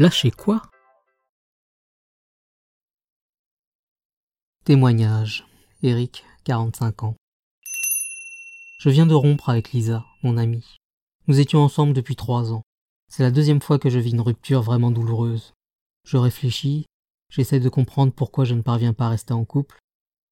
[0.00, 0.62] Lâcher quoi?
[4.64, 5.46] Témoignage.
[5.82, 7.16] Eric, 45 ans.
[8.78, 10.78] Je viens de rompre avec Lisa, mon amie.
[11.26, 12.62] Nous étions ensemble depuis trois ans.
[13.08, 15.52] C'est la deuxième fois que je vis une rupture vraiment douloureuse.
[16.06, 16.86] Je réfléchis,
[17.28, 19.78] j'essaie de comprendre pourquoi je ne parviens pas à rester en couple.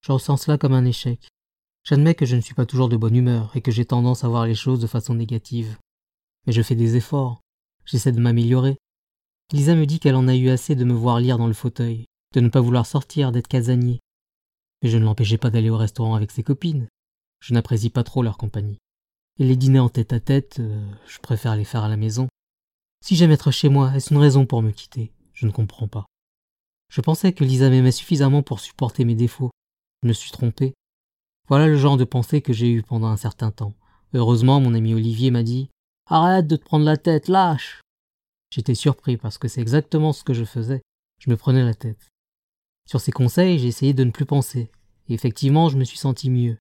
[0.01, 1.28] Je ressens cela comme un échec.
[1.83, 4.27] J'admets que je ne suis pas toujours de bonne humeur et que j'ai tendance à
[4.27, 5.77] voir les choses de façon négative.
[6.45, 7.41] Mais je fais des efforts.
[7.85, 8.77] J'essaie de m'améliorer.
[9.51, 12.05] Lisa me dit qu'elle en a eu assez de me voir lire dans le fauteuil,
[12.33, 13.99] de ne pas vouloir sortir, d'être casanier.
[14.83, 16.87] Mais je ne l'empêchais pas d'aller au restaurant avec ses copines.
[17.39, 18.77] Je n'apprécie pas trop leur compagnie.
[19.39, 22.27] Et les dîners en tête à tête, euh, je préfère les faire à la maison.
[23.01, 25.11] Si j'aime être chez moi, est-ce une raison pour me quitter?
[25.33, 26.05] Je ne comprends pas.
[26.89, 29.51] Je pensais que Lisa m'aimait suffisamment pour supporter mes défauts.
[30.03, 30.73] Je me suis trompé.
[31.49, 33.73] Voilà le genre de pensée que j'ai eu pendant un certain temps.
[34.13, 35.69] Heureusement, mon ami Olivier m'a dit
[36.05, 37.81] Arrête de te prendre la tête, lâche
[38.51, 40.81] J'étais surpris parce que c'est exactement ce que je faisais.
[41.19, 42.09] Je me prenais la tête.
[42.87, 44.69] Sur ses conseils, j'ai essayé de ne plus penser.
[45.07, 46.57] Et effectivement, je me suis senti mieux.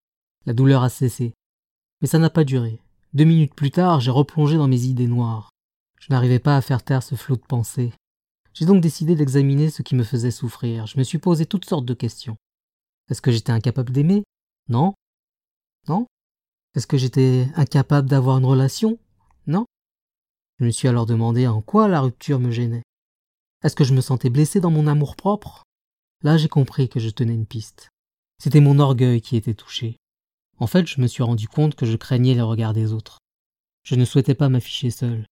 [0.46, 1.34] La douleur a cessé.
[2.00, 2.80] Mais ça n'a pas duré.
[3.12, 5.50] Deux minutes plus tard, j'ai replongé dans mes idées noires.
[6.00, 7.92] Je n'arrivais pas à faire taire ce flot de pensées.
[8.54, 10.86] J'ai donc décidé d'examiner ce qui me faisait souffrir.
[10.86, 12.36] Je me suis posé toutes sortes de questions.
[13.10, 14.24] Est-ce que j'étais incapable d'aimer?
[14.68, 14.94] Non?
[15.88, 16.06] Non?
[16.74, 18.98] Est-ce que j'étais incapable d'avoir une relation?
[19.46, 19.64] Non?
[20.60, 22.82] Je me suis alors demandé en quoi la rupture me gênait.
[23.64, 25.64] Est-ce que je me sentais blessé dans mon amour propre
[26.22, 27.90] Là j'ai compris que je tenais une piste.
[28.42, 29.96] C'était mon orgueil qui était touché.
[30.58, 33.18] En fait, je me suis rendu compte que je craignais les regards des autres.
[33.84, 35.26] Je ne souhaitais pas m'afficher seul.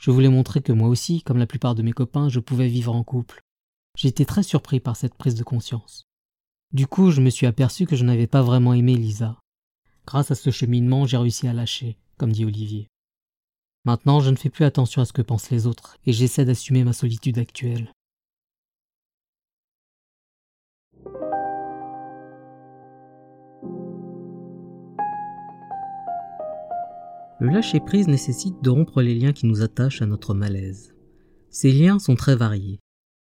[0.00, 2.94] Je voulais montrer que moi aussi, comme la plupart de mes copains, je pouvais vivre
[2.94, 3.40] en couple.
[4.04, 6.04] Été très surpris par cette prise de conscience.
[6.72, 9.38] Du coup, je me suis aperçu que je n'avais pas vraiment aimé Lisa.
[10.06, 12.88] Grâce à ce cheminement, j'ai réussi à lâcher, comme dit Olivier.
[13.84, 16.82] Maintenant, je ne fais plus attention à ce que pensent les autres et j'essaie d'assumer
[16.82, 17.92] ma solitude actuelle.
[27.38, 30.94] Le lâcher-prise nécessite de rompre les liens qui nous attachent à notre malaise.
[31.50, 32.80] Ces liens sont très variés.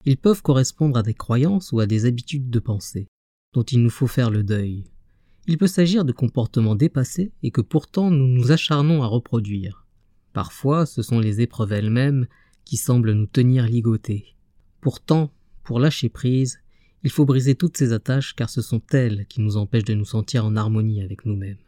[0.06, 3.09] Ils peuvent correspondre à des croyances ou à des habitudes de pensée,
[3.53, 4.85] dont il nous faut faire le deuil.
[5.47, 9.87] Il peut s'agir de comportements dépassés et que pourtant nous nous acharnons à reproduire.
[10.33, 12.27] Parfois, ce sont les épreuves elles-mêmes
[12.65, 14.37] qui semblent nous tenir ligotés.
[14.81, 15.33] Pourtant,
[15.65, 16.61] pour lâcher prise,
[17.03, 20.05] il faut briser toutes ces attaches car ce sont elles qui nous empêchent de nous
[20.05, 21.59] sentir en harmonie avec nous-mêmes.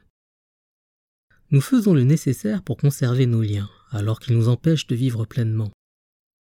[1.50, 5.70] Nous faisons le nécessaire pour conserver nos liens, alors qu'ils nous empêchent de vivre pleinement.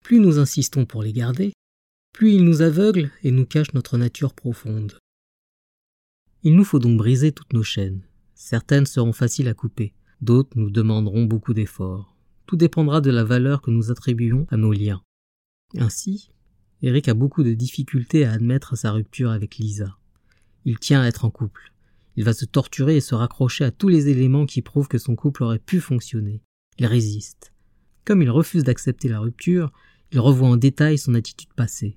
[0.05, 1.53] Plus nous insistons pour les garder,
[2.13, 4.99] plus ils nous aveuglent et nous cachent notre nature profonde.
[6.45, 8.03] Il nous faut donc briser toutes nos chaînes.
[8.35, 12.17] Certaines seront faciles à couper, D'autres nous demanderont beaucoup d'efforts.
[12.47, 15.03] Tout dépendra de la valeur que nous attribuons à nos liens.
[15.77, 16.31] Ainsi,
[16.81, 19.99] Eric a beaucoup de difficultés à admettre sa rupture avec Lisa.
[20.65, 21.73] Il tient à être en couple.
[22.15, 25.17] Il va se torturer et se raccrocher à tous les éléments qui prouvent que son
[25.17, 26.41] couple aurait pu fonctionner.
[26.79, 27.53] Il résiste.
[28.05, 29.73] Comme il refuse d'accepter la rupture,
[30.13, 31.97] il revoit en détail son attitude passée.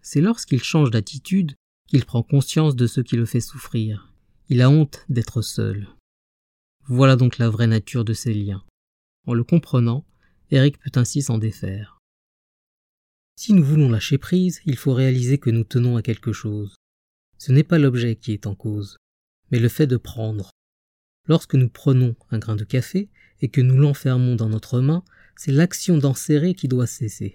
[0.00, 1.52] C'est lorsqu'il change d'attitude
[1.90, 4.12] qu'il prend conscience de ce qui le fait souffrir.
[4.48, 5.88] Il a honte d'être seul.
[6.86, 8.62] Voilà donc la vraie nature de ces liens.
[9.26, 10.06] En le comprenant,
[10.52, 11.98] Eric peut ainsi s'en défaire.
[13.36, 16.76] Si nous voulons lâcher prise, il faut réaliser que nous tenons à quelque chose.
[17.38, 18.96] Ce n'est pas l'objet qui est en cause,
[19.50, 20.50] mais le fait de prendre.
[21.26, 23.08] Lorsque nous prenons un grain de café
[23.40, 25.02] et que nous l'enfermons dans notre main,
[25.36, 27.34] c'est l'action d'en serrer qui doit cesser.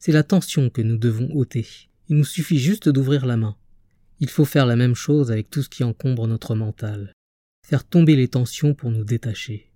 [0.00, 1.66] C'est la tension que nous devons ôter.
[2.08, 3.56] Il nous suffit juste d'ouvrir la main.
[4.24, 7.12] Il faut faire la même chose avec tout ce qui encombre notre mental
[7.62, 9.70] faire tomber les tensions pour nous détacher.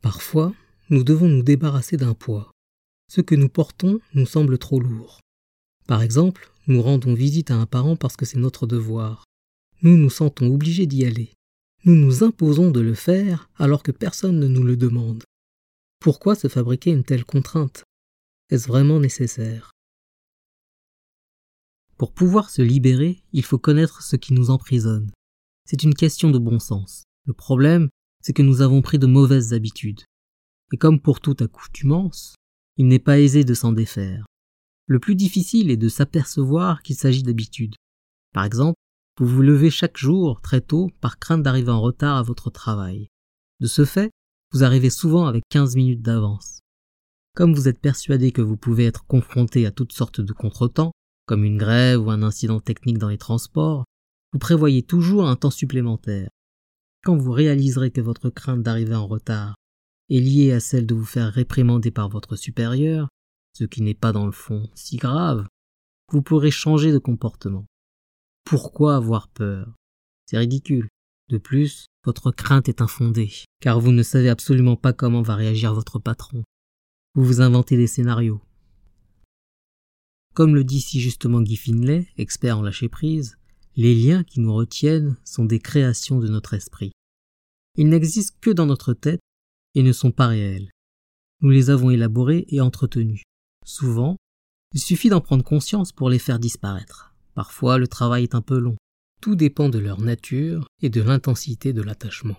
[0.00, 0.52] Parfois,
[0.90, 2.50] nous devons nous débarrasser d'un poids.
[3.08, 5.20] Ce que nous portons nous semble trop lourd.
[5.86, 9.22] Par exemple, nous rendons visite à un parent parce que c'est notre devoir.
[9.82, 11.30] Nous nous sentons obligés d'y aller.
[11.84, 15.22] Nous nous imposons de le faire alors que personne ne nous le demande.
[16.00, 17.84] Pourquoi se fabriquer une telle contrainte?
[18.50, 19.71] Est-ce vraiment nécessaire?
[22.02, 25.12] Pour pouvoir se libérer, il faut connaître ce qui nous emprisonne.
[25.64, 27.04] C'est une question de bon sens.
[27.26, 27.90] Le problème,
[28.20, 30.00] c'est que nous avons pris de mauvaises habitudes.
[30.72, 32.34] Et comme pour toute accoutumance,
[32.76, 34.26] il n'est pas aisé de s'en défaire.
[34.88, 37.76] Le plus difficile est de s'apercevoir qu'il s'agit d'habitude.
[38.34, 38.80] Par exemple,
[39.20, 43.06] vous vous levez chaque jour très tôt par crainte d'arriver en retard à votre travail.
[43.60, 44.10] De ce fait,
[44.50, 46.62] vous arrivez souvent avec 15 minutes d'avance.
[47.36, 50.90] Comme vous êtes persuadé que vous pouvez être confronté à toutes sortes de contretemps,
[51.26, 53.84] comme une grève ou un incident technique dans les transports,
[54.32, 56.28] vous prévoyez toujours un temps supplémentaire.
[57.04, 59.54] Quand vous réaliserez que votre crainte d'arriver en retard
[60.10, 63.08] est liée à celle de vous faire réprimander par votre supérieur,
[63.54, 65.46] ce qui n'est pas dans le fond si grave,
[66.10, 67.66] vous pourrez changer de comportement.
[68.44, 69.74] Pourquoi avoir peur?
[70.26, 70.88] C'est ridicule.
[71.28, 75.72] De plus, votre crainte est infondée, car vous ne savez absolument pas comment va réagir
[75.74, 76.42] votre patron.
[77.14, 78.40] Vous vous inventez des scénarios.
[80.34, 83.36] Comme le dit si justement Guy Finlay, expert en lâcher prise,
[83.76, 86.92] les liens qui nous retiennent sont des créations de notre esprit.
[87.76, 89.20] Ils n'existent que dans notre tête
[89.74, 90.70] et ne sont pas réels.
[91.40, 93.22] Nous les avons élaborés et entretenus.
[93.66, 94.16] Souvent,
[94.74, 97.14] il suffit d'en prendre conscience pour les faire disparaître.
[97.34, 98.76] Parfois, le travail est un peu long.
[99.20, 102.36] Tout dépend de leur nature et de l'intensité de l'attachement.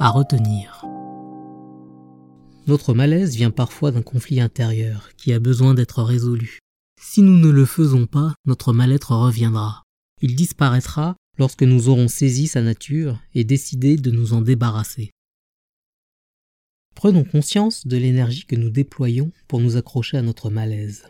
[0.00, 0.84] À retenir.
[2.66, 6.58] Notre malaise vient parfois d'un conflit intérieur qui a besoin d'être résolu.
[7.00, 9.84] Si nous ne le faisons pas, notre mal-être reviendra.
[10.20, 15.12] Il disparaîtra lorsque nous aurons saisi sa nature et décidé de nous en débarrasser.
[16.96, 21.08] Prenons conscience de l'énergie que nous déployons pour nous accrocher à notre malaise.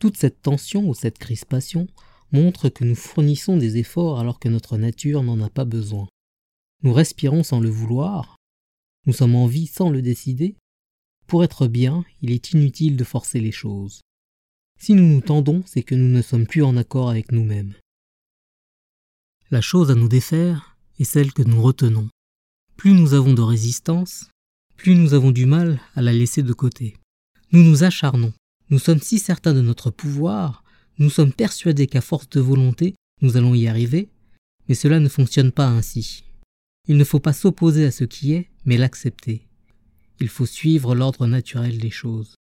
[0.00, 1.86] Toute cette tension ou cette crispation
[2.32, 6.08] montre que nous fournissons des efforts alors que notre nature n'en a pas besoin.
[6.82, 8.36] Nous respirons sans le vouloir,
[9.06, 10.56] nous sommes en vie sans le décider.
[11.26, 14.00] Pour être bien, il est inutile de forcer les choses.
[14.78, 17.74] Si nous nous tendons, c'est que nous ne sommes plus en accord avec nous-mêmes.
[19.50, 22.08] La chose à nous défaire est celle que nous retenons.
[22.76, 24.30] Plus nous avons de résistance,
[24.76, 26.96] plus nous avons du mal à la laisser de côté.
[27.52, 28.32] Nous nous acharnons,
[28.70, 30.64] nous sommes si certains de notre pouvoir,
[30.98, 34.08] nous sommes persuadés qu'à force de volonté, nous allons y arriver,
[34.68, 36.23] mais cela ne fonctionne pas ainsi.
[36.86, 39.48] Il ne faut pas s'opposer à ce qui est, mais l'accepter.
[40.20, 42.34] Il faut suivre l'ordre naturel des choses.